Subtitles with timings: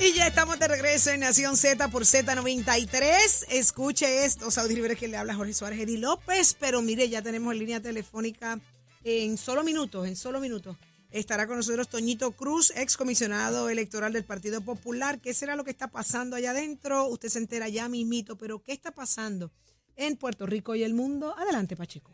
[0.00, 3.46] Y ya estamos de regreso en Nación Z por Z93.
[3.48, 7.52] Escuche esto, Saudi Rivera que le habla Jorge Suárez Edi López, pero mire, ya tenemos
[7.52, 8.60] en línea telefónica
[9.04, 10.76] en solo minutos, en solo minutos.
[11.10, 15.20] Estará con nosotros Toñito Cruz, ex comisionado electoral del Partido Popular.
[15.20, 17.06] ¿Qué será lo que está pasando allá adentro?
[17.06, 19.52] Usted se entera ya mismito, pero ¿qué está pasando
[19.94, 21.34] en Puerto Rico y el mundo?
[21.38, 22.10] Adelante, Pacheco.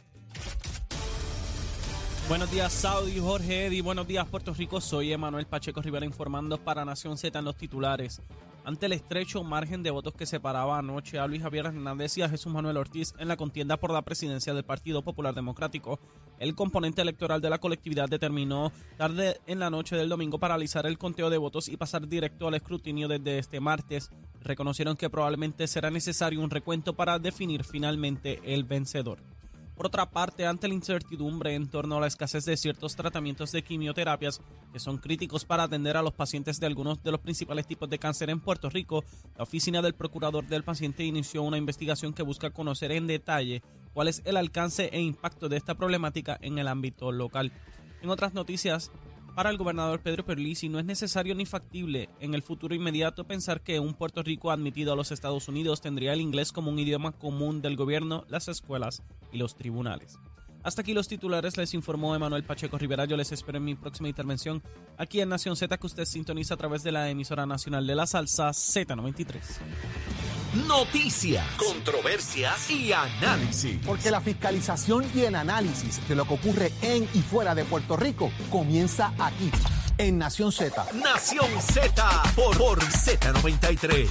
[2.31, 3.81] Buenos días, Saudi, Jorge Eddy.
[3.81, 4.81] Buenos días, Puerto Rico.
[4.81, 8.23] Soy Emanuel Pacheco Rivera informando para Nación Z en los titulares.
[8.65, 12.29] Ante el estrecho margen de votos que separaba anoche a Luis Javier Hernández y a
[12.29, 15.99] Jesús Manuel Ortiz en la contienda por la presidencia del Partido Popular Democrático,
[16.39, 20.99] el componente electoral de la colectividad determinó tarde en la noche del domingo paralizar el
[20.99, 24.13] conteo de votos y pasar directo al escrutinio desde este martes.
[24.41, 29.19] Reconocieron que probablemente será necesario un recuento para definir finalmente el vencedor.
[29.81, 33.65] Por otra parte, ante la incertidumbre en torno a la escasez de ciertos tratamientos de
[33.65, 34.43] quimioterapias
[34.75, 37.99] que son críticos para atender a los pacientes de algunos de los principales tipos de
[37.99, 39.03] cáncer en Puerto Rico,
[39.39, 43.63] la oficina del procurador del paciente inició una investigación que busca conocer en detalle
[43.95, 47.51] cuál es el alcance e impacto de esta problemática en el ámbito local.
[48.03, 48.93] En otras noticias,
[49.35, 53.61] para el gobernador Pedro Perlisi no es necesario ni factible en el futuro inmediato pensar
[53.63, 57.13] que un Puerto Rico admitido a los Estados Unidos tendría el inglés como un idioma
[57.13, 60.19] común del gobierno, las escuelas y los tribunales.
[60.63, 63.07] Hasta aquí los titulares, les informó Emanuel Pacheco Rivera.
[63.07, 64.63] Yo les espero en mi próxima intervención
[64.99, 68.07] aquí en Nación Z, que usted sintoniza a través de la emisora nacional de la
[68.07, 73.79] salsa Z93 noticias, controversias y análisis.
[73.85, 77.97] Porque la fiscalización y el análisis de lo que ocurre en y fuera de Puerto
[77.97, 79.51] Rico comienza aquí,
[79.99, 80.87] en Nación Z.
[80.95, 84.09] Nación Z por, por Z93.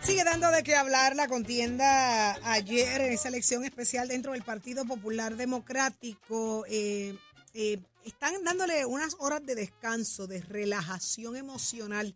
[0.00, 4.84] Sigue dando de qué hablar la contienda ayer en esa elección especial dentro del Partido
[4.84, 6.64] Popular Democrático.
[6.68, 7.16] Eh,
[7.54, 12.14] eh, están dándole unas horas de descanso, de relajación emocional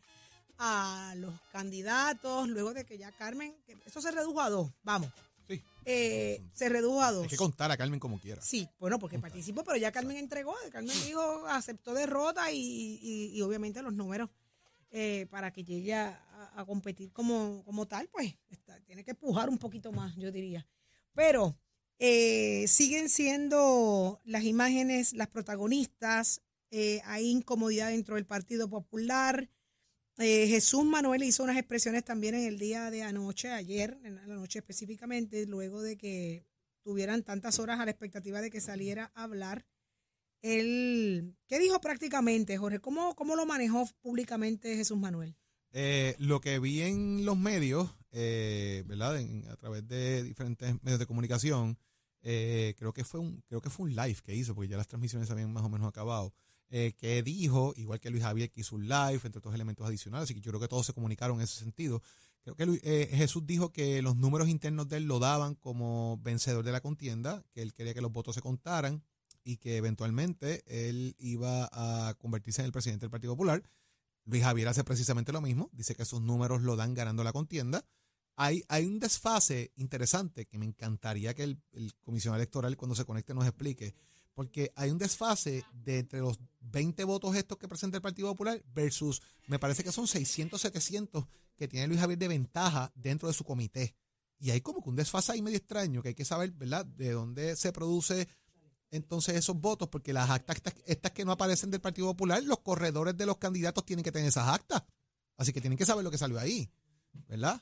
[0.59, 3.55] a los candidatos, luego de que ya Carmen,
[3.87, 5.13] eso se redujo a dos, vamos.
[5.49, 5.63] Sí.
[5.85, 7.23] Eh, se redujo a dos.
[7.23, 8.43] Hay que contar a Carmen como quiera.
[8.43, 13.95] Sí, bueno, porque participó, pero ya Carmen entregó, Carmen dijo, aceptó derrota y, obviamente los
[13.95, 14.29] números
[14.91, 18.35] eh, para que llegue a, competir como, como tal, pues
[18.87, 20.67] tiene que empujar un poquito más, yo diría.
[21.15, 21.57] Pero
[22.01, 26.43] eh, siguen siendo las imágenes las protagonistas.
[26.71, 29.51] Eh, hay incomodidad dentro del Partido Popular.
[30.19, 34.27] Eh, Jesús Manuel hizo unas expresiones también en el día de anoche, ayer, en la
[34.27, 36.45] noche específicamente, luego de que
[36.83, 39.67] tuvieran tantas horas a la expectativa de que saliera a hablar.
[40.41, 42.79] Él, ¿Qué dijo prácticamente, Jorge?
[42.79, 45.37] ¿Cómo, cómo lo manejó públicamente Jesús Manuel?
[46.19, 49.17] lo que vi en los medios, ¿verdad?
[49.49, 51.79] a través de diferentes medios de comunicación,
[52.23, 54.89] eh, creo que fue un creo que fue un live que hizo porque ya las
[54.89, 56.33] transmisiones habían más o menos acabado
[56.71, 60.25] eh, que dijo igual que Luis Javier que hizo un live entre otros elementos adicionales
[60.25, 62.03] así que yo creo que todos se comunicaron en ese sentido.
[62.43, 66.65] Creo que eh, Jesús dijo que los números internos de él lo daban como vencedor
[66.65, 69.03] de la contienda que él quería que los votos se contaran
[69.45, 73.63] y que eventualmente él iba a convertirse en el presidente del Partido Popular.
[74.25, 77.85] Luis Javier hace precisamente lo mismo dice que esos números lo dan ganando la contienda
[78.41, 81.59] hay, hay un desfase interesante que me encantaría que el,
[82.05, 83.97] comisionado electoral cuando se conecte nos explique,
[84.33, 88.63] porque hay un desfase de entre los 20 votos estos que presenta el Partido Popular
[88.73, 93.35] versus, me parece que son 600, 700 que tiene Luis Javier de ventaja dentro de
[93.35, 93.97] su comité.
[94.39, 97.11] Y hay como que un desfase ahí medio extraño que hay que saber, ¿verdad?, de
[97.11, 98.29] dónde se produce
[98.93, 103.17] entonces esos votos, porque las actas estas que no aparecen del Partido Popular, los corredores
[103.17, 104.85] de los candidatos tienen que tener esas actas.
[105.37, 106.71] Así que tienen que saber lo que salió ahí,
[107.27, 107.61] ¿verdad?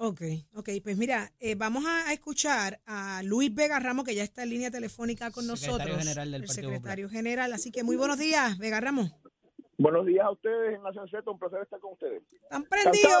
[0.00, 0.20] Ok,
[0.54, 4.50] ok, pues mira, eh, vamos a escuchar a Luis Vega Ramos, que ya está en
[4.50, 5.80] línea telefónica con nosotros.
[5.80, 7.52] Secretario general del el secretario general.
[7.52, 9.10] Así que muy buenos días, Vega Ramos.
[9.76, 12.22] Buenos días a ustedes en Nación Z, un placer estar con ustedes.
[12.32, 13.12] ¿Están prendidos?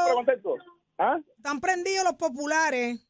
[0.98, 1.18] ¿Ah?
[1.36, 3.04] ¿Están prendidos los populares?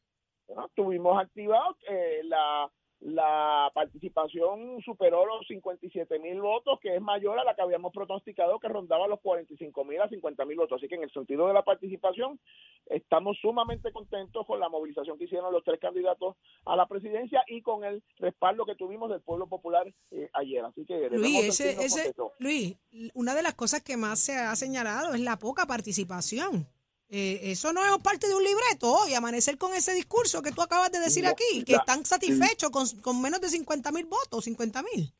[0.47, 2.71] Bueno, tuvimos activados eh, la
[3.01, 8.59] la participación superó los 57 mil votos, que es mayor a la que habíamos pronosticado,
[8.59, 10.77] que rondaba los 45 mil a 50 mil votos.
[10.77, 12.39] Así que en el sentido de la participación,
[12.87, 16.35] estamos sumamente contentos con la movilización que hicieron los tres candidatos
[16.65, 20.65] a la presidencia y con el respaldo que tuvimos del pueblo popular eh, ayer.
[20.65, 22.75] Así que Luis, ese, Luis,
[23.13, 26.67] una de las cosas que más se ha señalado es la poca participación.
[27.11, 30.61] Eh, eso no es parte de un libreto y amanecer con ese discurso que tú
[30.61, 32.69] acabas de decir aquí, que están satisfechos
[33.01, 35.11] con, menos de 50 mil votos, 50 mil.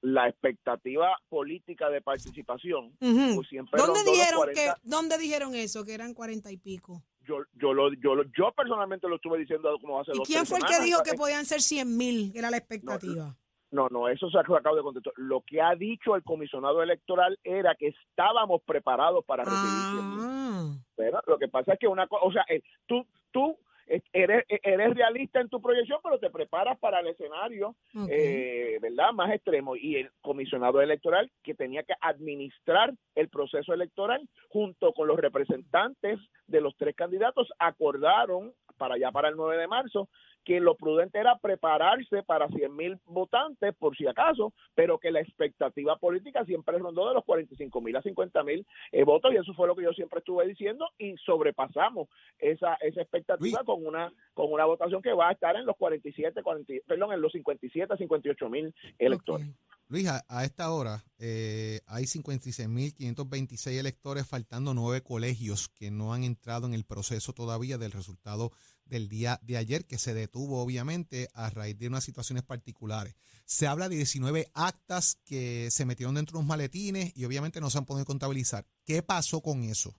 [0.00, 6.12] La expectativa política de participación, pues siempre ¿Dónde dijeron que, ¿Dónde dijeron eso, que eran
[6.12, 7.04] 40 y pico?
[7.20, 10.58] Yo, yo, lo, yo, yo personalmente lo estuve diciendo como hace ¿Y dos quién fue
[10.58, 13.26] el que dijo que podían ser 100 mil, era la expectativa?
[13.26, 13.36] No,
[13.70, 15.12] no, eso se acaba de contestar.
[15.16, 20.18] Lo que ha dicho el comisionado electoral era que estábamos preparados para recibir 100.000.
[20.20, 24.00] Ah, Pero lo que pasa es que una cosa, o sea, eh, tú, tú eh,
[24.12, 27.74] eres, eres realista en tu proyección, pero te preparas para el escenario,
[28.08, 29.12] eh, ¿verdad?
[29.12, 29.76] Más extremo.
[29.76, 36.18] Y el comisionado electoral que tenía que administrar el proceso electoral junto con los representantes
[36.46, 40.08] de los tres candidatos acordaron para allá para el 9 de marzo
[40.48, 45.20] que lo prudente era prepararse para 100 mil votantes por si acaso, pero que la
[45.20, 49.52] expectativa política siempre rondó de los 45 mil a 50 mil eh, votos y eso
[49.52, 52.08] fue lo que yo siempre estuve diciendo y sobrepasamos
[52.38, 53.66] esa esa expectativa Luis.
[53.66, 57.20] con una con una votación que va a estar en los 47, 40, perdón, en
[57.20, 59.48] los 57 a 58 mil electores.
[59.48, 59.54] ok.
[59.90, 66.24] Luis, a, a esta hora eh, hay 56.526 electores, faltando nueve colegios que no han
[66.24, 68.50] entrado en el proceso todavía del resultado
[68.88, 73.14] del día de ayer, que se detuvo obviamente a raíz de unas situaciones particulares.
[73.44, 77.70] Se habla de 19 actas que se metieron dentro de unos maletines y obviamente no
[77.70, 78.64] se han podido contabilizar.
[78.84, 79.94] ¿Qué pasó con eso?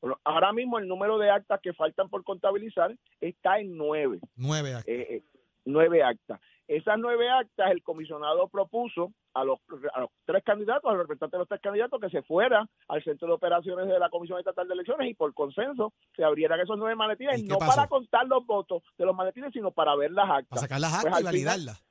[0.00, 4.20] Bueno, ahora mismo el número de actas que faltan por contabilizar está en nueve.
[4.36, 4.88] Nueve actas.
[4.88, 5.24] eh, eh,
[5.64, 6.40] nueve actas.
[6.66, 9.58] Esas nueve actas el comisionado propuso a los,
[9.92, 13.04] a los tres candidatos, a los representantes de los tres candidatos, que se fuera al
[13.04, 16.78] centro de operaciones de la Comisión Estatal de Elecciones y por consenso se abrieran esos
[16.78, 17.76] nueve maletines, ¿Y qué no pasó?
[17.76, 20.92] para contar los votos de los maletines, sino para ver las actas Para sacar las
[20.92, 21.84] Pues actas y validarlas.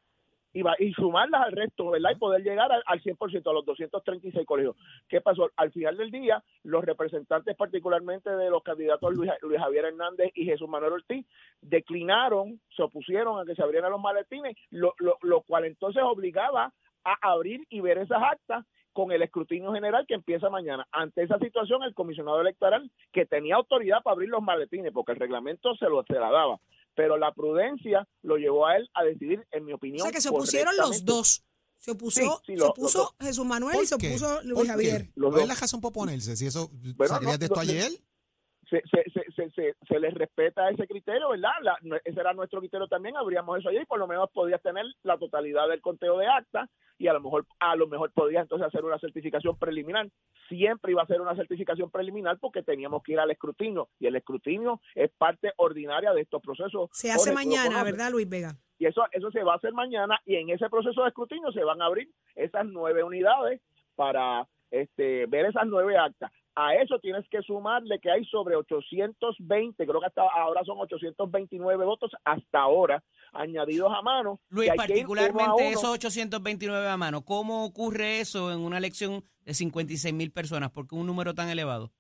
[0.54, 2.12] Y, va- y sumarlas al resto, ¿verdad?
[2.12, 4.76] Y poder llegar al, al 100%, a los 236 colegios.
[5.10, 5.50] ¿Qué pasó?
[5.56, 10.46] Al final del día, los representantes, particularmente de los candidatos Luis, Luis Javier Hernández y
[10.46, 11.26] Jesús Manuel Ortiz,
[11.62, 16.72] declinaron, se opusieron a que se abrieran los maletines, lo, lo, lo cual entonces obligaba
[17.04, 20.88] a abrir y ver esas actas con el escrutinio general que empieza mañana.
[20.92, 25.20] Ante esa situación, el comisionado electoral, que tenía autoridad para abrir los maletines, porque el
[25.20, 26.60] reglamento se lo se la daba,
[26.96, 30.04] pero la prudencia lo llevó a él a decidir, en mi O opinión.
[30.04, 31.44] sea que se opusieron los dos.
[31.78, 34.70] Se opuso, Sí, sí, se los- opuso Jesús Manuel ¿Por y se opuso ¿Por Luis?
[34.70, 35.12] Javier.
[35.16, 36.38] ¿Cuál es la razón por ponerse?
[36.38, 37.92] Si eso Bueno, no, de esto no, ayer.
[38.70, 41.52] Se, se, se, se, se, se les respeta ese criterio, ¿verdad?
[41.62, 44.86] La- ese era nuestro criterio también, abríamos eso ayer y por lo menos podías tener
[45.04, 48.68] la totalidad del conteo de actas y a lo mejor a lo mejor podías entonces
[48.68, 50.08] hacer una certificación preliminar.
[50.48, 54.16] Siempre iba a ser una certificación preliminar porque teníamos que ir al escrutinio y el
[54.16, 56.90] escrutinio es parte ordinaria de estos procesos.
[56.94, 57.84] Se hace mañana.
[57.84, 58.56] ¿verdad, Luis Vega?
[58.78, 61.64] Y eso, eso se va a hacer mañana y en ese proceso de escrutinio se
[61.64, 63.62] van a abrir esas nueve unidades
[63.96, 66.32] para este, ver esas nueve actas.
[66.56, 71.86] A eso tienes que sumarle que hay sobre 820, creo que hasta ahora son 829
[71.86, 74.40] votos hasta ahora añadidos a mano.
[74.50, 75.70] Luis, ir uno a particularmente uno.
[75.70, 80.70] esos 829 a mano, ¿cómo ocurre eso en una elección de 56 mil personas?
[80.70, 81.92] ¿Por qué un número tan elevado?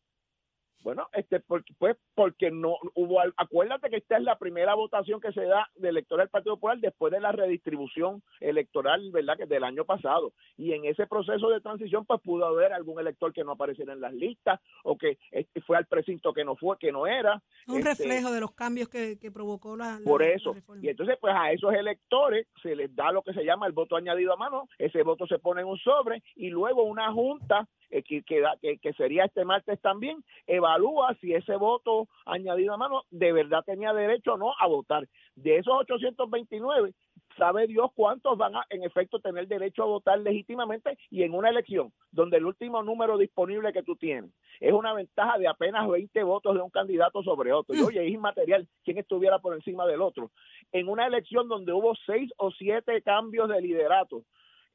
[0.84, 5.32] Bueno, este, porque, pues porque no hubo, acuérdate que esta es la primera votación que
[5.32, 9.38] se da de elector del Partido Popular después de la redistribución electoral, ¿verdad?
[9.38, 10.34] Que del año pasado.
[10.58, 14.02] Y en ese proceso de transición, pues pudo haber algún elector que no apareciera en
[14.02, 17.42] las listas o que este, fue al precinto que no fue, que no era.
[17.68, 20.54] Un Este, reflejo de los cambios que, que provocó la, la- Por la eso.
[20.54, 20.82] reforma.
[20.84, 23.96] Y entonces, pues a esos electores se les da lo que se llama el voto
[23.96, 24.68] añadido a mano.
[24.78, 27.68] Ese voto se pone en un sobre y luego una junta,
[28.02, 33.04] que, que, que- que sería este martes también, evalúa si ese voto añadido a mano
[33.12, 35.08] de verdad tenía derecho o no a votar.
[35.36, 36.94] De esos 829,
[37.38, 41.50] sabe Dios cuántos van a, en efecto, tener derecho a votar legítimamente y en una
[41.50, 46.24] elección donde el último número disponible que tú tienes es una ventaja de apenas 20
[46.24, 47.76] votos de un candidato sobre otro.
[47.76, 50.32] Y oye, es inmaterial quién estuviera por encima del otro.
[50.72, 54.24] En una elección donde hubo seis o siete cambios de liderato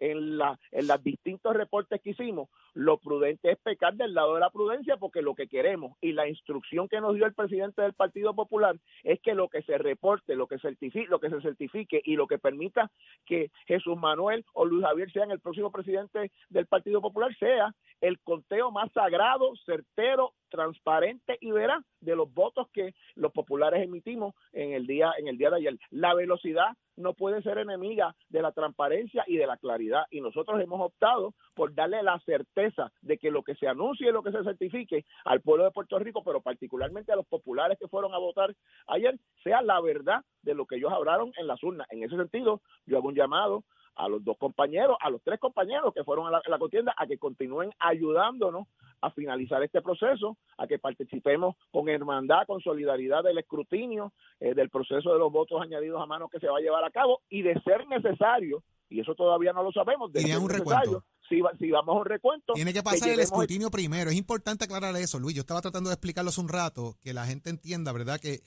[0.01, 4.41] en, la, en los distintos reportes que hicimos, lo prudente es pecar del lado de
[4.41, 7.95] la prudencia porque lo que queremos y la instrucción que nos dio el presidente del
[7.95, 12.01] Partido Popular es que lo que se reporte, lo que certifique, lo que se certifique
[12.05, 12.91] y lo que permita
[13.25, 18.21] que Jesús Manuel o Luis Javier sean el próximo presidente del Partido Popular sea el
[18.21, 24.73] conteo más sagrado, certero, transparente y veraz de los votos que los populares emitimos en
[24.73, 25.79] el día en el día de ayer.
[25.91, 30.61] La velocidad no puede ser enemiga de la transparencia y de la claridad y nosotros
[30.61, 32.58] hemos optado por darle la certeza
[33.03, 35.99] de que lo que se anuncie y lo que se certifique al pueblo de Puerto
[35.99, 38.55] Rico, pero particularmente a los populares que fueron a votar
[38.89, 41.87] ayer, sea la verdad de lo que ellos hablaron en las urnas.
[41.91, 45.93] En ese sentido, yo hago un llamado a los dos compañeros, a los tres compañeros
[45.93, 48.67] que fueron a la, a la contienda, a que continúen ayudándonos
[49.01, 54.71] a finalizar este proceso, a que participemos con hermandad, con solidaridad del escrutinio, eh, del
[54.71, 57.43] proceso de los votos añadidos a mano que se va a llevar a cabo y
[57.43, 61.71] de ser necesario, y eso todavía no lo sabemos, de ser necesario, si, va- si
[61.71, 64.11] vamos a un recuento, Tiene que que pasar el- escrutinio primero.
[64.11, 65.35] Es importante aclarar eso, Luis.
[65.37, 68.19] Yo estaba tratando de explicarlo hace un rato, que la gente entienda, ¿verdad?
[68.21, 68.41] Que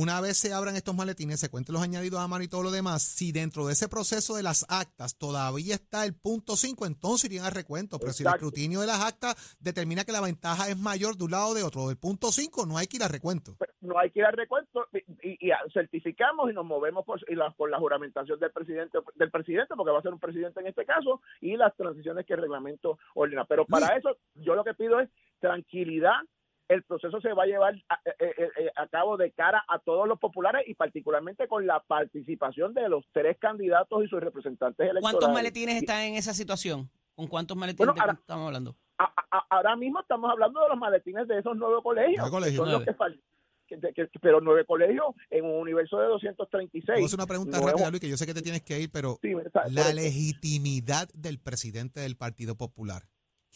[0.00, 2.70] una vez se abran estos maletines, se cuenten los añadidos a mano y todo lo
[2.70, 7.24] demás, si dentro de ese proceso de las actas todavía está el punto 5, entonces
[7.24, 7.98] irían a recuento.
[7.98, 11.30] Pero si el escrutinio de las actas determina que la ventaja es mayor de un
[11.32, 13.54] lado o de otro, del punto 5, no hay que ir a recuento.
[13.58, 14.98] Pues, no hay que ir al recuento y,
[15.30, 19.30] y- y certificamos y nos movemos por, y la, por la juramentación del presidente del
[19.30, 22.40] presidente porque va a ser un presidente en este caso y las transiciones que el
[22.40, 25.08] reglamento ordena pero para eso yo lo que pido es
[25.40, 26.16] tranquilidad
[26.68, 29.78] el proceso se va a llevar a, eh, eh, eh, a cabo de cara a
[29.78, 34.78] todos los populares y particularmente con la participación de los tres candidatos y sus representantes
[34.80, 35.02] electorales.
[35.18, 36.90] ¿Cuántos maletines están en esa situación?
[37.14, 38.76] ¿Con cuántos maletines Bueno, ahora- estamos hablando?
[38.98, 42.16] a- a- ahora mismo estamos hablando de los maletines de esos nueve colegios.
[42.18, 42.56] Nueve colegios.
[42.68, 42.94] son los que
[43.68, 46.94] que- que- pero nueve colegios en un universo de 236.
[46.94, 48.90] Puedo hacer una pregunta Nuevo- rápida, Luis, que yo sé que te tienes que ir,
[48.90, 53.02] pero Sí, está- la legitimidad del presidente del Partido Popular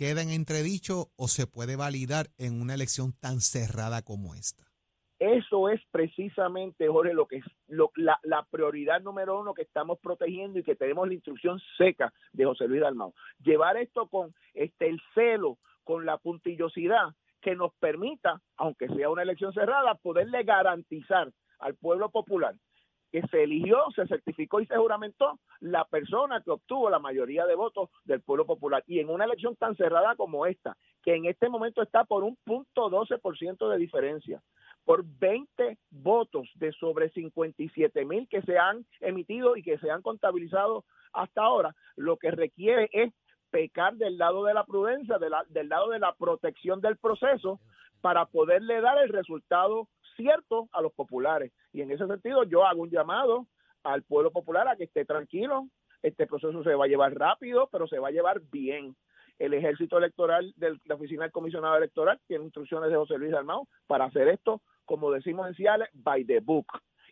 [0.03, 4.65] queda en entredicho o se puede validar en una elección tan cerrada como esta.
[5.21, 8.19] Eso es precisamente, Jorge, lo que es lo- la,
[8.51, 12.81] prioridad número uno que estamos protegiendo y que tenemos la instrucción seca de José Luis
[12.81, 13.15] Dalmau.
[13.45, 19.23] Llevar esto con este el celo, con la puntillosidad que nos permita, aunque sea una
[19.23, 21.31] elección cerrada, poderle garantizar
[21.61, 22.57] al pueblo popular
[23.13, 27.55] que se eligió, se certificó y se juramentó la persona que obtuvo la mayoría de
[27.55, 28.83] votos del pueblo popular.
[28.87, 32.37] Y en una elección tan cerrada como esta, que en este momento está por un
[32.43, 34.43] punto 12% de diferencia,
[34.85, 40.01] por 20 votos de sobre 57 mil que se han emitido y que se han
[40.01, 43.13] contabilizado hasta ahora, lo que requiere es
[43.51, 47.61] pecar del lado de la prudencia, del lado de la protección del proceso,
[48.01, 51.53] para poderle dar el resultado cierto a los populares.
[51.73, 53.47] Y en ese sentido yo hago un llamado
[53.83, 55.69] al pueblo popular a que esté tranquilo,
[56.03, 58.97] este proceso se va a llevar rápido, pero se va a llevar bien.
[59.39, 63.67] El ejército electoral de la oficina del comisionado electoral tiene instrucciones de José Luis Dalmau
[63.87, 66.67] para hacer esto, como decimos en Ciales, by the book.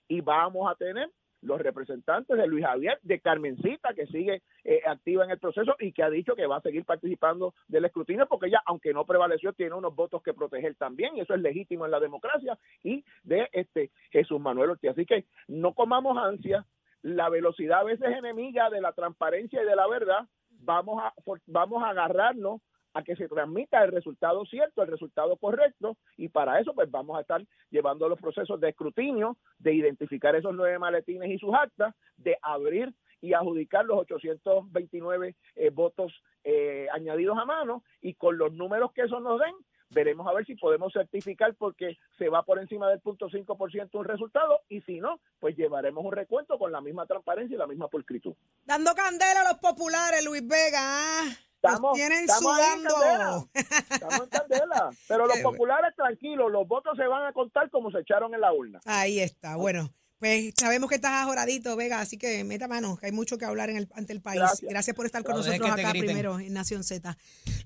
[0.07, 1.11] Y vamos a tener
[1.43, 5.93] los representantes de Luis Javier, de Carmencita, que sigue eh, activa en el proceso y
[5.93, 9.53] que ha dicho que va a seguir participando del escrutinio, porque ella, aunque no prevaleció,
[9.53, 13.49] tiene unos votos que proteger también, y eso es legítimo en la democracia, y de
[13.53, 14.91] este Jesús Manuel Ortiz.
[14.91, 16.67] Así que no comamos ansia,
[17.03, 21.15] la velocidad a veces es enemiga de la transparencia y de la verdad, vamos a,
[21.47, 22.61] vamos a agarrarnos
[22.95, 27.17] a que se transmita el resultado cierto, el resultado correcto, y para eso pues vamos
[27.17, 31.95] a estar llevando los procesos de escrutinio, de identificar esos nueve maletines y sus actas,
[32.17, 36.13] de abrir y adjudicar los 829 eh, votos
[36.45, 39.55] eh, añadidos a mano, y con los números que eso nos den,
[39.91, 44.05] veremos a ver si podemos certificar porque se va por encima del punto 5% un
[44.05, 47.89] resultado, y si no, pues llevaremos un recuento con la misma transparencia y la misma
[47.89, 48.35] pulcritud.
[48.65, 50.81] Dando candela a los populares, Luis Vega.
[50.81, 51.50] ¿ah?
[51.63, 52.95] Estamos, tienen estamos ahí en sudando.
[53.01, 53.45] candela.
[53.91, 54.91] Estamos en candela.
[55.09, 58.53] Pero los populares, tranquilos, los votos se van a contar como se echaron en la
[58.53, 58.81] urna.
[58.87, 59.57] Ahí está.
[59.57, 63.45] Bueno, pues sabemos que estás ajoradito, Vega, así que meta mano, que hay mucho que
[63.45, 64.41] hablar en el, ante el país.
[64.41, 64.97] Gracias, Gracias.
[64.97, 66.07] por estar con nosotros acá griten.
[66.09, 67.17] primero en Nación Z.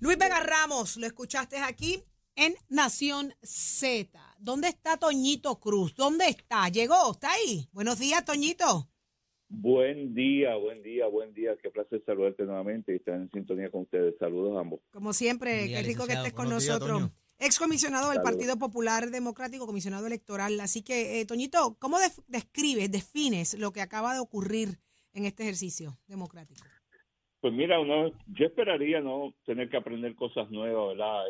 [0.00, 2.02] Luis Vega Ramos, lo escuchaste aquí
[2.36, 4.18] en Nación Z.
[4.38, 5.94] ¿Dónde está Toñito Cruz?
[5.94, 6.68] ¿Dónde está?
[6.68, 7.12] ¿Llegó?
[7.12, 7.68] ¿Está ahí?
[7.72, 8.88] Buenos días, Toñito.
[9.48, 11.56] Buen día, buen día, buen día.
[11.62, 14.14] Qué placer saludarte nuevamente y estar en sintonía con ustedes.
[14.18, 14.80] Saludos a ambos.
[14.90, 17.00] Como siempre, día, qué rico que estés con Buenos días, nosotros.
[17.10, 17.14] Toño.
[17.38, 18.32] Excomisionado del Saludos.
[18.32, 20.58] Partido Popular Democrático, comisionado electoral.
[20.60, 24.78] Así que, eh, Toñito, ¿cómo def- describes, defines lo que acaba de ocurrir
[25.12, 26.64] en este ejercicio democrático?
[27.40, 31.22] Pues mira, uno, yo esperaría no tener que aprender cosas nuevas, ¿verdad?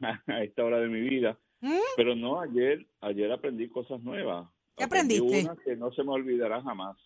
[0.00, 1.38] A, a esta hora de mi vida.
[1.60, 1.74] ¿Mm?
[1.96, 4.48] Pero no, ayer, ayer aprendí cosas nuevas.
[4.76, 5.50] ¿Qué Aprendí aprendiste?
[5.50, 6.96] Una que no se me olvidará jamás.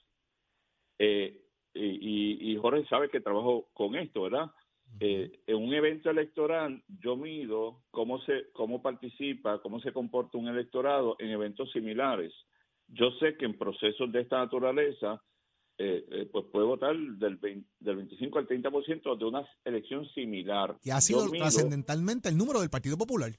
[0.99, 1.38] Eh,
[1.75, 4.50] y, y- y Jorge sabe que trabajo con esto, ¿verdad?
[5.00, 10.49] Eh, en un evento electoral yo mido cómo se cómo participa, cómo se comporta un
[10.49, 12.32] electorado en eventos similares.
[12.88, 15.22] Yo sé que en procesos de esta naturaleza
[15.78, 20.76] eh, eh, pues puede votar del, 20 del 25 al 30% de una elección similar.
[20.82, 23.32] Que ha sido mido- trascendentalmente el número del Partido Popular.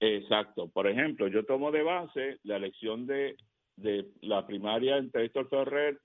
[0.00, 0.68] Exacto.
[0.68, 3.36] Por ejemplo, yo tomo de base la elección de,
[3.76, 6.00] de la primaria entre Héctor Ferrer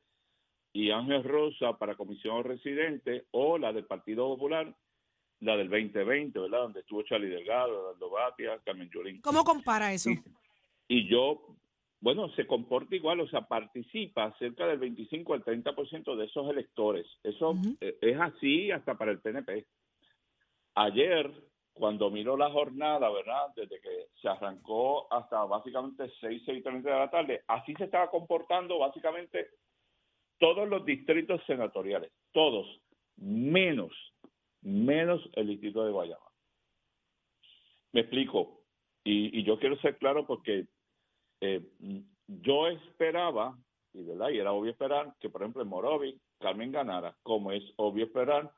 [0.77, 4.71] y Ángel Rosa para comisión residente o la del Partido Popular,
[5.39, 6.61] la del 2020, ¿verdad?
[6.61, 9.19] Donde estuvo Charlie Delgado, Eduardo Batia, Carmen Yulín.
[9.21, 10.11] ¿Cómo compara eso?
[10.11, 10.21] Y,
[10.87, 11.41] y yo,
[11.99, 17.07] bueno, se comporta igual, o sea, participa cerca del 25 al 30% de esos electores.
[17.23, 19.65] Eso eh, es así hasta para el PNP.
[20.75, 21.31] Ayer,
[21.73, 23.47] cuando miró la jornada, ¿verdad?
[23.55, 28.77] Desde que se arrancó hasta básicamente 6, 6 de la tarde, así se estaba comportando
[28.77, 29.49] básicamente
[30.39, 32.67] todos los distritos senatoriales, todos,
[33.17, 33.91] menos,
[34.61, 36.25] menos el distrito de Guayama.
[37.93, 38.61] Me explico,
[39.03, 40.67] y, y yo quiero ser claro porque
[41.41, 41.61] eh,
[42.27, 43.57] yo esperaba,
[43.93, 44.29] y, ¿verdad?
[44.29, 48.51] y era obvio esperar, que por ejemplo en Morovi Carmen ganara, como es obvio esperar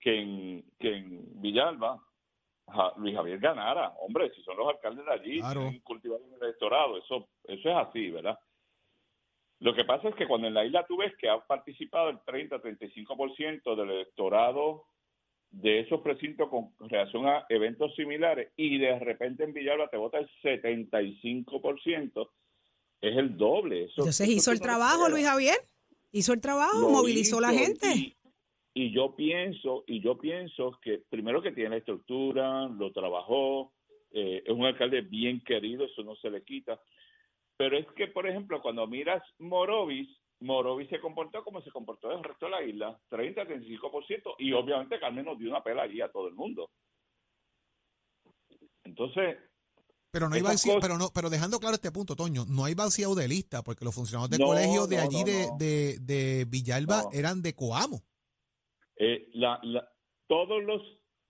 [0.00, 2.00] que en, que en Villalba
[2.68, 3.94] Ja- Luis Javier ganara.
[4.00, 5.62] Hombre, si son los alcaldes de allí, Claro.
[5.62, 8.38] en el electorado, eso, eso es así, ¿verdad?
[9.60, 12.18] Lo que pasa es que cuando en la isla tú ves que ha participado el
[12.18, 14.84] 30-35% del electorado
[15.50, 20.18] de esos precintos con relación a eventos similares y de repente en Villalba te vota
[20.18, 22.28] el 75%,
[23.00, 23.84] es el doble.
[23.84, 25.08] Eso, Entonces hizo el trabajo.
[25.08, 25.56] Luis Javier.
[26.12, 27.86] Hizo el trabajo, Lo movilizó la gente.
[27.94, 28.16] Y,
[28.74, 33.72] y yo pienso, y yo pienso que primero que tiene la estructura, lo trabajó,
[34.12, 36.80] eh, es un alcalde bien querido, eso no se le quita.
[37.58, 40.08] Pero es que, por ejemplo, cuando miras Morovis,
[40.40, 45.24] Morovis se comportó como se comportó el resto de la isla, 30-35%, y obviamente Carmen
[45.24, 46.70] nos dio una pela allí a todo el mundo.
[48.84, 49.36] Entonces,
[50.10, 53.14] Pero no hay cosas- pero no, pero dejando claro este punto, Toño, no hay vaciado
[53.14, 56.44] de lista, porque los funcionarios de No, colegio de no, allí no, de, de, de
[56.46, 58.00] Villalba eran de Coamo.
[58.96, 59.88] Eh, la, la-
[60.28, 60.80] todos los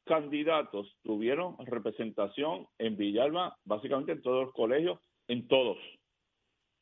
[0.04, 5.76] candidatos tuvieron representación en Villalba, básicamente en todos los colegios, en todos,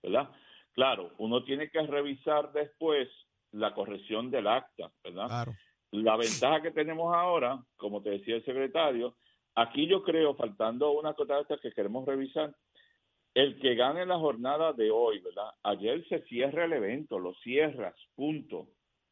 [0.06, 0.30] ¿verdad?
[0.72, 3.08] Claro, uno tiene que revisar después
[3.52, 5.26] la corrección del acta, ¿verdad?
[5.26, 5.52] Claro.
[5.90, 9.16] La ventaja que tenemos ahora, como te decía el secretario,
[9.54, 12.54] aquí yo creo, faltando una cosa que queremos revisar,
[13.34, 15.50] el que gane la jornada de hoy, ¿verdad?
[15.62, 18.68] Ayer se cierra el evento, lo cierras, punto.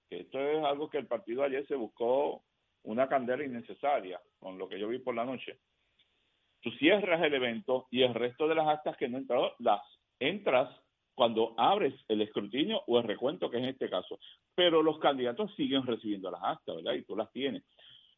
[0.09, 2.45] Esto es algo que el partido ayer se buscó
[2.85, 5.59] una candela innecesaria, con lo que yo vi por la noche.
[6.61, 9.81] Tú cierras el evento y el resto de las actas que no han entrado, las
[10.19, 10.84] entras
[11.15, 14.19] cuando abres el escrutinio o el recuento, que es este caso.
[14.55, 16.95] Pero los candidatos siguen recibiendo las actas, ¿verdad?
[16.95, 17.63] Y tú las tienes.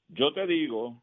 [0.09, 1.03] Yo te digo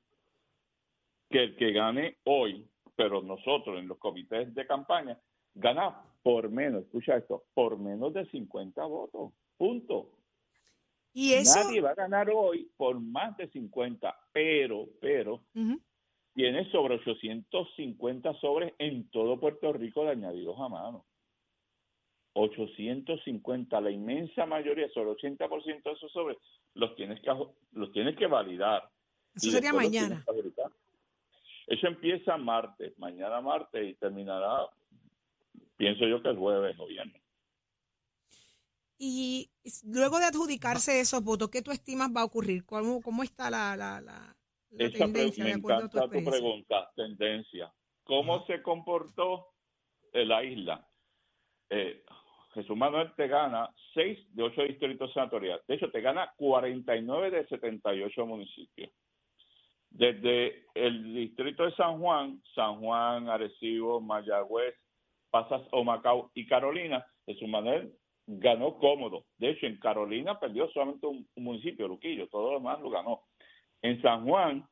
[1.30, 5.20] que el que gane hoy, pero nosotros en los comités de campaña,
[5.56, 9.34] gana por menos, escucha esto, por menos de 50 votos.
[9.58, 10.10] Punto.
[11.14, 15.80] Y eso, Nadie va a ganar hoy por más de 50, pero, pero, Ujú.
[16.34, 21.06] tiene sobre 850 sobres en todo Puerto Rico de añadidos a mano.
[22.34, 26.38] 850, la inmensa mayoría, sobre 80% de esos sobres,
[26.74, 27.32] los tienes que,
[27.74, 28.90] los tienes que validar.
[29.36, 30.24] eso sería mañana.
[31.68, 34.68] Eso empieza martes, mañana martes y terminará,
[35.78, 37.22] pienso yo que el jueves o viernes.
[38.98, 39.50] Y
[39.86, 42.66] luego de adjudicarse esos votos, ¿qué tú estimas va a ocurrir?
[42.66, 44.36] ¿Cómo, cómo está la, la, la,
[44.72, 47.74] la Esa pre- tendencia me de acuerdo a tu encanta tu pregunta, tendencia.
[48.04, 49.54] ¿Cómo se comportó
[50.14, 50.88] la isla?
[51.70, 52.04] Eh,
[52.54, 55.66] Jesús Manuel te gana 6 de 8 distritos senatoriales.
[55.68, 58.92] De hecho, te gana 49 de 78 municipios.
[59.90, 64.76] Desde el distrito de San Juan, San Juan, Arecibo, Mayagüez,
[65.30, 67.94] pasas Humacao y Carolina, Jesús Manuel
[68.26, 69.26] ganó cómodo.
[69.38, 73.22] De hecho, en Carolina perdió solamente un, un municipio, Luquillo, todo lo demás lo ganó.
[73.82, 74.66] En San Juan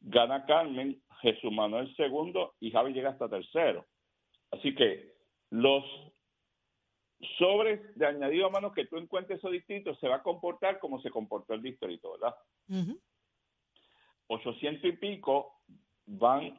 [0.00, 3.86] gana Carmen, Jesús Manuel segundo y Javi llega hasta tercero.
[4.50, 5.14] Así que
[5.50, 5.84] los
[7.38, 11.00] sobres de añadido a mano que tú encuentres esos distritos se va a comportar como
[11.00, 12.34] se comportó el distrito, ¿verdad?
[12.68, 13.00] Ujú.
[14.28, 15.60] 800 y pico
[16.06, 16.56] van,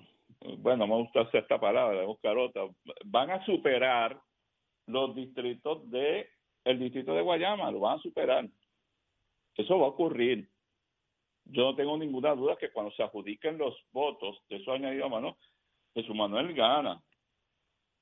[0.59, 2.63] bueno, me gusta hacer esta palabra, buscar otra,
[3.05, 4.19] van a superar
[4.87, 6.29] los distritos de
[6.63, 8.49] el distrito de Guayama, lo van a superar.
[9.55, 10.49] Eso va a ocurrir.
[11.45, 15.09] Yo no tengo ninguna duda que cuando se adjudiquen los votos de esos añadidos a
[15.09, 15.37] mano,
[15.93, 17.01] Jesús Manuel gana.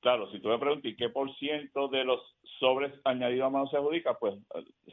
[0.04, 2.20] Claro, si tú me preguntas ¿y qué por ciento de los
[2.60, 4.34] sobres añadidos a mano se adjudica, pues,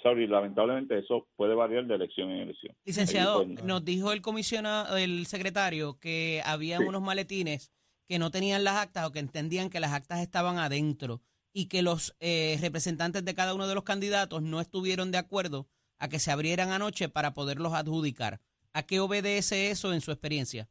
[0.02, 2.74] sorry, lamentablemente eso puede variar de elección en elección.
[2.86, 6.86] Licenciado, Ahí, pues, nos dijo el comisionado, el secretario, que había Sí.
[6.86, 7.74] unos maletines
[8.08, 11.22] que no tenían las actas o que entendían que las actas estaban adentro
[11.52, 15.68] y que los eh, representantes de cada uno de los candidatos no estuvieron de acuerdo
[16.00, 18.40] a que se abrieran anoche para poderlos adjudicar.
[18.72, 20.70] ¿A qué obedece eso en su experiencia?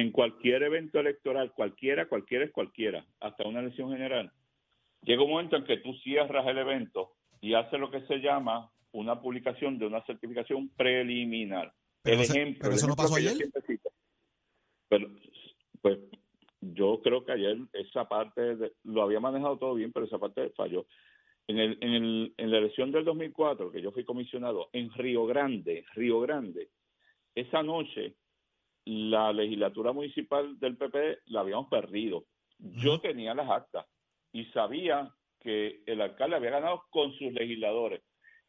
[0.00, 4.30] En cualquier evento electoral, cualquiera, cualquiera es cualquiera, hasta una elección general,
[5.02, 8.70] llega un momento en que tú cierras el evento y haces lo que se llama
[8.92, 11.72] una publicación de una certificación preliminar.
[12.02, 13.36] Pero el ejemplo, pero el eso no pasó ayer.
[14.88, 15.08] Pero,
[15.80, 15.98] pues
[16.60, 20.50] yo creo que ayer esa parte de- lo había manejado todo bien, pero esa parte
[20.56, 20.86] falló.
[21.48, 25.26] En, el, en, el, en la elección del 2004, que yo fui comisionado, en Río
[25.26, 26.70] Grande, Río Grande,
[27.34, 28.14] esa noche
[28.86, 32.24] la legislatura municipal del PP la habíamos perdido.
[32.58, 33.84] Yo tenía las actas
[34.32, 38.02] y sabía que el alcalde había ganado con sus legisladores.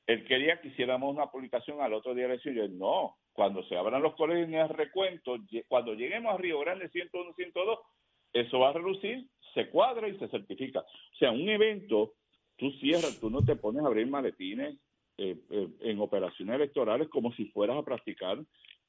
[0.06, 2.56] Él quería que hiciéramos una publicación al otro día de elección.
[2.56, 6.90] Yo, no, cuando se abran los colegios en el recuento, cuando lleguemos a Río Grande
[6.90, 7.80] 101, 102,
[8.34, 10.80] eso va a reducir, se cuadra y se certifica.
[10.80, 12.14] O sea, un evento,
[12.56, 14.78] tú cierras, tú no te pones a abrir maletines
[15.18, 18.38] eh, eh, en operaciones electorales como si fueras a practicar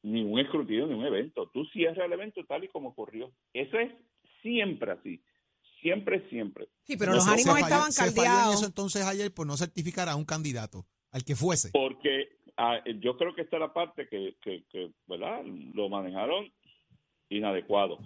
[0.02, 1.48] ni un escrutinio ni un evento.
[1.52, 3.32] Tú cierras el evento tal y como ocurrió.
[3.52, 3.92] Eso es
[4.42, 5.22] siempre así.
[5.80, 6.68] Siempre, siempre.
[6.82, 8.54] Sí, pero No los ánimos falló- estaban se falló en caldeados.
[8.56, 11.70] eso entonces ayer por no certificar a un candidato, al que fuese.
[11.72, 15.42] Porque ah, yo creo que esta es la parte que, que, que, ¿verdad?
[15.74, 16.52] Lo manejaron
[17.28, 17.98] inadecuado.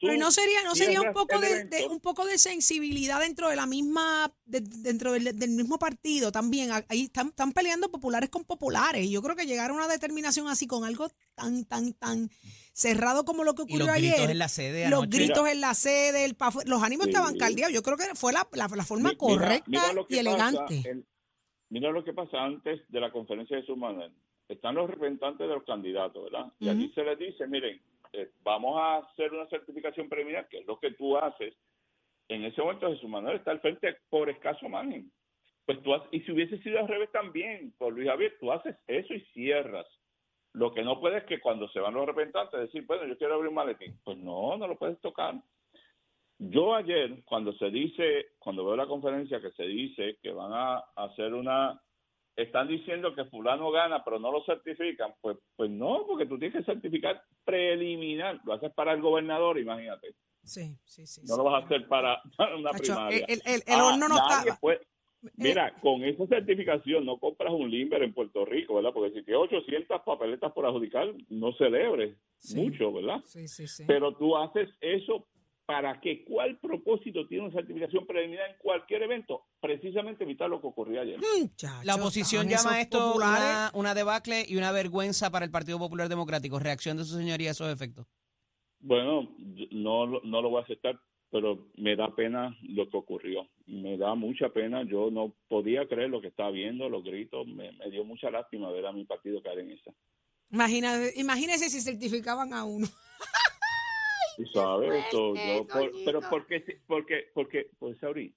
[0.00, 3.56] Pero ¿y no sería, no sería un poco de, un poco de sensibilidad dentro de
[3.56, 6.70] la misma, de- dentro del, del mismo partido también.
[6.88, 9.04] Ahí están, están peleando populares con populares.
[9.04, 12.30] Y yo creo que llegar a una determinación así con algo tan, tan, tan
[12.72, 14.30] cerrado como lo que Y los ocurrió gritos ayer.
[14.30, 15.18] en la sede los anoche.
[15.18, 17.10] gritos en la sede, el los ánimos Sí.
[17.10, 17.74] estaban caldeados.
[17.74, 20.82] Yo creo que fue la, la, la forma mira- correcta mira y elegante.
[20.88, 21.06] en-
[21.70, 24.12] mira lo que pasa antes de la conferencia de Manuel.
[24.48, 26.52] Están los representantes de los candidatos, ¿verdad?
[26.60, 30.66] Y allí se les dice, miren, eh, vamos a hacer una certificación preliminar, que es
[30.66, 31.54] lo que tú haces.
[32.28, 35.10] En ese momento Jesús Manuel está al frente por escaso margen.
[35.64, 38.76] Pues tú haces- y si hubiese sido al revés también, por Luis Javier, tú haces
[38.86, 39.86] eso y cierras.
[40.54, 43.34] Lo que no puedes es que cuando se van los representantes decir, bueno, yo quiero
[43.34, 43.98] abrir un maletín.
[44.04, 45.34] Pues no, no lo puedes tocar.
[46.38, 50.78] Yo ayer, cuando se dice, cuando veo la conferencia que se dice que van a
[50.96, 51.80] hacer una,
[52.42, 56.56] están diciendo que fulano gana, pero no lo certifican, pues, pues no, porque tú tienes
[56.58, 61.20] que certificar preliminar, lo haces para el gobernador, imagínate, Sí, sí, sí.
[61.22, 61.36] no sí.
[61.36, 63.24] lo vas a hacer para, para una primaria.
[63.28, 64.58] el, el- el Ah, horno no nadie estaba.
[64.60, 64.80] puede-
[65.36, 68.92] Mira, con esa certificación no compras un limber en Puerto Rico, ¿verdad?
[68.94, 72.54] Porque si tienes 800 papeletas por adjudicar, no celebres Sí.
[72.60, 73.20] mucho, ¿verdad?
[73.24, 73.82] Sí, sí, sí.
[73.88, 75.26] Pero tú haces eso
[75.68, 80.66] para que cuál propósito tiene una certificación preliminar en cualquier evento, precisamente evitar lo que
[80.66, 81.18] ocurrió ayer.
[81.18, 85.78] Muchachos, La oposición llama a esto una, una debacle y una vergüenza para el Partido
[85.78, 86.58] Popular Democrático.
[86.58, 88.06] Reacción de su señoría a esos efectos.
[88.80, 89.28] Bueno,
[89.70, 90.98] no, lo- no lo voy a aceptar,
[91.30, 93.46] pero me da pena lo que ocurrió.
[93.66, 94.84] Me da mucha pena.
[94.84, 97.46] Yo no podía creer lo que estaba viendo, los gritos.
[97.46, 99.90] Me, me dio mucha lástima ver a mi partido caer en esa.
[100.50, 102.86] Imagina, imagínese si certificaban a uno.
[104.38, 108.32] Tú sabes, esto, yo, por- pero porque, porque, porque, pues, Sauri,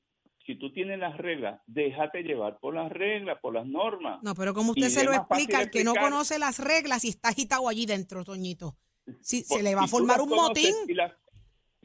[0.45, 4.19] si tú tienes las reglas, déjate llevar por las reglas, por las normas.
[4.23, 7.09] No, pero como Y usted se lo explica, el que no conoce las reglas y
[7.09, 8.75] está agitado allí dentro, Toñito.
[9.21, 10.89] Si, se le va a si tú formar las un conoces motín.
[10.89, 11.13] y las-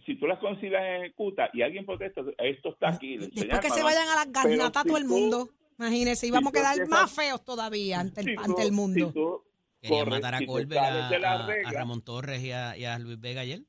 [0.07, 3.19] si tú las consigues ejecutas y alguien protesta, esto está aquí.
[3.19, 5.51] Después que se vayan a las garnatas si todo el mundo.
[5.79, 8.73] Imagínese, si íbamos a tú quedar más feos todavía ante el, si tú- ante el
[8.73, 9.09] mundo.
[9.09, 9.43] si tú
[9.83, 13.21] Querían matar a si Colbert, a, a- a Ramón Torres y a, y a Luis
[13.21, 13.61] Vega ayer.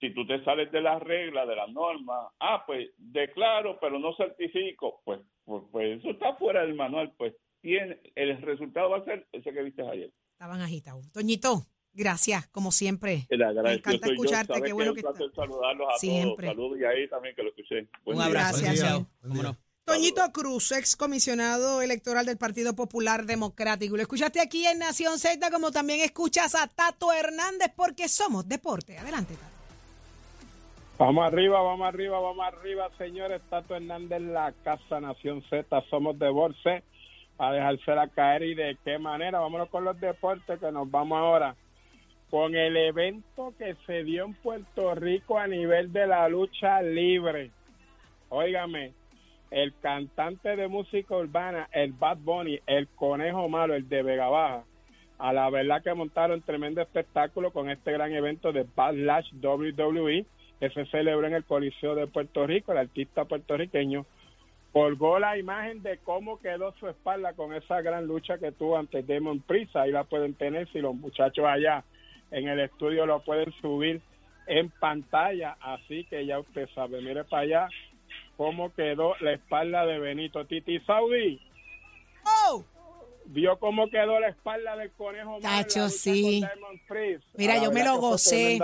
[0.00, 4.14] Si tú te sales de las reglas, de las normas, ah, pues declaro, pero no
[4.16, 9.04] certifico, pues, pues, pues eso está fuera del manual, pues tiene, el resultado va a
[9.04, 10.10] ser ese que viste ayer.
[10.32, 11.12] Estaban agitados.
[11.12, 13.26] Toñito, gracias, como siempre.
[13.30, 16.46] Agradecido encanta yo, escucharte, qué bueno es que placer saludarlos a Siempre.
[16.46, 17.88] todos, saludos y ahí también que lo escuché.
[18.04, 18.26] Buen Un día.
[18.26, 18.62] abrazo.
[18.62, 19.06] Gracias.
[19.84, 23.96] Toñito Cruz, ex comisionado electoral del Partido Popular Democrático.
[23.96, 28.96] Lo escuchaste aquí en Nación Z, como también escuchas a Tato Hernández, porque somos deporte.
[28.96, 29.59] Adelante, Tato.
[31.00, 33.40] Vamos arriba, vamos arriba, vamos arriba, señores.
[33.48, 36.82] Tato Hernández, la Casa Nación Z, somos de Borse,
[37.38, 39.40] a dejársela caer y de qué manera.
[39.40, 41.56] Vámonos con los deportes que nos vamos ahora
[42.28, 47.50] con el evento que se dio en Puerto Rico a nivel de la lucha libre.
[48.28, 48.92] Óigame,
[49.50, 54.64] el cantante de música urbana, el Bad Bunny, el conejo malo, el de Vega Baja,
[55.16, 60.26] a la verdad que montaron tremendo espectáculo con este gran evento de Backlash WWE
[60.60, 62.72] que se celebró en el Coliseo de Puerto Rico.
[62.72, 64.04] El artista puertorriqueño
[64.72, 69.02] colgó la imagen de cómo quedó su espalda con esa gran lucha que tuvo ante
[69.02, 69.74] Demon Priest.
[69.74, 71.82] Ahí la pueden tener si los muchachos allá
[72.30, 74.00] en el estudio lo pueden subir
[74.46, 75.56] en pantalla.
[75.60, 77.68] Así que ya usted sabe, mire para allá
[78.36, 81.40] cómo quedó la espalda de Benito Titi Saudi.
[83.32, 85.38] Vio cómo quedó la espalda del conejo.
[85.40, 86.42] Tacho, sí.
[87.34, 88.58] Mira, yo me lo gocé.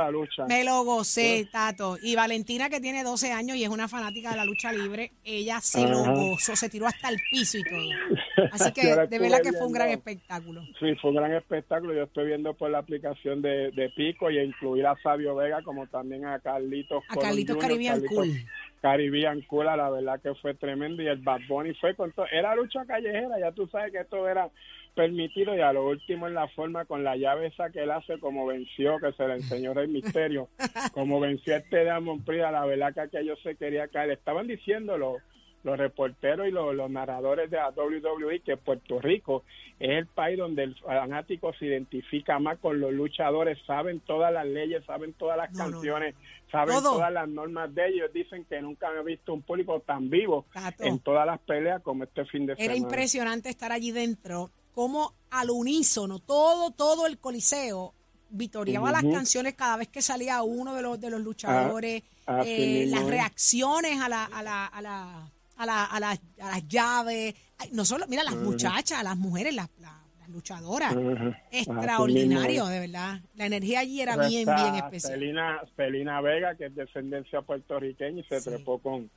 [0.48, 1.96] Me lo gocé, Tato.
[2.02, 5.60] Y Valentina, que tiene 12 años y es una fanática de la lucha libre, ella
[5.60, 7.88] se lo gozó, se tiró hasta el piso y todo.
[8.52, 10.62] Así que de verdad que fue un gran espectáculo.
[10.80, 11.94] Sí, fue un gran espectáculo.
[11.94, 15.86] Yo estoy viendo por la aplicación de, de Pico y incluir a Sabio Vega como
[15.86, 17.04] también a Carlitos.
[17.08, 18.46] A Carlitos Caribbean Carlitos Cool.
[18.80, 21.02] Caribbean Cool, la verdad que fue tremendo.
[21.02, 22.26] Y el Bad Bunny fue con todo.
[22.30, 24.48] Era lucha callejera, ya tú sabes que esto era
[24.94, 25.54] permitido.
[25.54, 28.46] Y a lo último en la forma con la llave esa que él hace, como
[28.46, 30.48] venció, que se le enseñó el misterio,
[30.92, 34.10] como venció este Diamond Priest, la verdad que aquello se quería caer.
[34.10, 35.18] Estaban diciéndolo
[35.62, 39.42] los reporteros y los, los narradores de la WWE que Puerto Rico
[39.80, 44.46] es el país donde el fanático se identifica más con los luchadores, saben todas las
[44.46, 45.72] leyes, saben todas las No, no, no.
[45.72, 46.14] canciones,
[46.52, 46.92] saben Todo.
[46.92, 48.12] todas las normas de ellos.
[48.12, 50.84] Dicen que nunca han visto un público tan vivo Tato.
[50.84, 52.76] en todas las peleas como este fin de Era semana.
[52.76, 57.92] impresionante estar allí dentro, como al unísono, todo, todo el coliseo
[58.30, 59.12] vitoreaba las Ujú.
[59.12, 63.02] canciones cada vez que salía uno de los de los luchadores, Ah, así eh, las
[63.02, 63.08] es.
[63.08, 67.70] reacciones a la, a la, a la, a la, a la- a las llaves, Ay,
[67.72, 70.90] no solo, mira, las muchachas, las mujeres, las, las- las luchadoras.
[70.90, 73.20] Así mismo extraordinario, de verdad.
[73.34, 75.12] La energía allí era Pero bien, bien especial.
[75.14, 78.50] Celina, Celina Vega, que es descendencia puertorriqueña y se Sí.
[78.50, 79.10] trepó con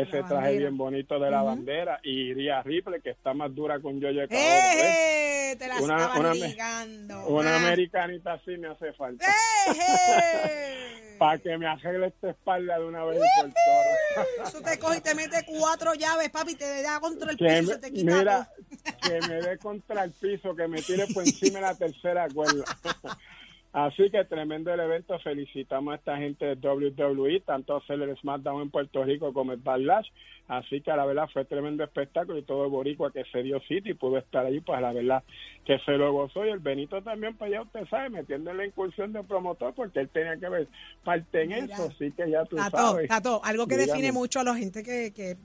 [0.00, 0.58] ese La traje bandera.
[0.58, 2.00] bien bonito de la bandera.
[2.02, 4.28] Y Iria Ripley, que está más dura con Caoba, ¿ves?
[4.30, 5.56] ¡Eh!
[5.58, 7.26] Te la Una- una ligando.
[7.28, 7.56] Una ah.
[7.58, 9.24] americanita así me hace falta.
[9.26, 10.92] ¡Eh!
[11.18, 14.48] Para que me arregle esta espalda de una vez por todas.
[14.48, 17.56] Eso te coge y te mete cuatro llaves, papi, te da contra el Que piso
[17.58, 18.50] y me- se te quita mira,
[19.02, 22.64] que me dé contra el piso, que me tire por encima de la tercera cuerda.
[23.76, 25.18] Así que tremendo el evento.
[25.18, 29.58] Felicitamos a esta gente de WWE, tanto hacer el SmackDown en Puerto Rico como el
[29.58, 30.08] Backlash.
[30.48, 33.92] Así que la verdad fue tremendo espectáculo y todo el boricua que se dio sitio
[33.92, 35.22] y pudo estar allí, pues la verdad
[35.66, 36.46] que se lo gozó.
[36.46, 40.00] Y el Benito también, pues ya usted sabe, metiendo en la incursión de promotor porque
[40.00, 40.68] él tenía que ver
[41.04, 41.74] parte en Mira.
[41.74, 41.90] eso.
[41.94, 43.08] Así que ya tú Tato, sabes.
[43.08, 43.92] Tato, algo que Dígame.
[43.92, 45.36] define mucho a la gente que, que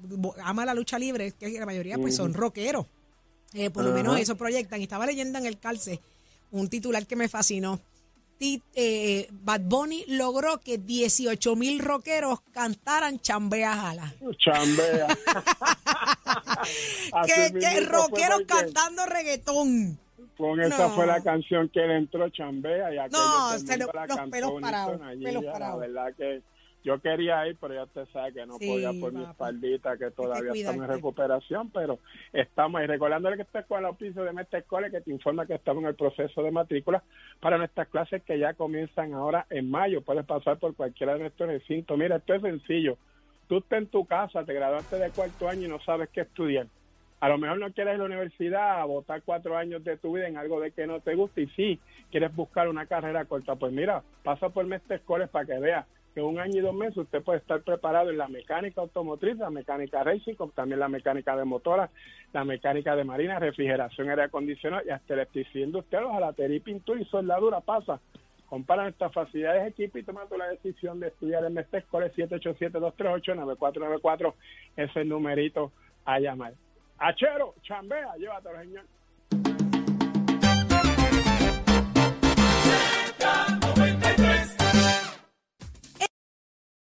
[0.41, 2.86] ama la lucha libre es que la mayoría pues son rockeros.
[3.54, 4.80] Eh, por lo menos eso proyectan.
[4.80, 6.00] Y estaba leyendo en el calce
[6.52, 7.82] un titular que me fascinó.
[8.43, 14.13] Eh, Bad Bunny logró que 18 mil rockeros cantaran Chambea Jala.
[14.38, 15.08] Chambea.
[17.25, 19.97] Que, que rockeros cantando reggaetón.
[20.38, 24.08] Con esa fue la canción que él entró chambea y aquello No, se lo- la
[24.08, 25.82] los pelos parados, pelos parados.
[25.82, 26.41] La verdad que
[26.84, 30.10] yo quería ir, pero ya usted sabe que no Sí, podía por mi espaldita, que
[30.12, 32.00] todavía estamos en recuperación, pero
[32.34, 32.88] estamos ahí.
[32.88, 36.41] Recordándole que esta escuela oficio de Mestre que te informa que estamos en el proceso
[36.41, 37.04] de matrícula
[37.39, 40.02] para nuestras clases que ya comienzan ahora en mayo.
[40.02, 41.98] Puedes pasar por cualquiera de nuestros recintos.
[41.98, 42.98] Mira, esto es sencillo.
[43.48, 46.67] Tú estás en tu casa, te graduaste de cuarto año y no sabes qué estudiar.
[47.20, 50.13] A lo mejor no quieres ir a la universidad a votar cuatro años de tu
[50.13, 53.56] vida en algo de que no te gusta y sí quieres buscar una carrera corta.
[53.56, 56.97] Pues mira, pasa por Mestre Escoles para que veas que un año y dos meses
[56.97, 61.45] usted puede estar preparado en la mecánica automotriz, la mecánica racing, también la mecánica de
[61.45, 61.89] motora,
[62.34, 67.62] la mecánica de marina, refrigeración, aire acondicionado y hasta electricidad industrial, jalatería, pintura y soldadura
[67.62, 68.00] pasa.
[68.47, 74.34] Comparan estas facilidades equipo y tomando la decisión de estudiar en este Core 787-238-9494
[74.76, 75.71] es el numerito
[76.04, 76.54] a llamar.
[76.97, 78.84] Achero, chambea, llévatelo, señor.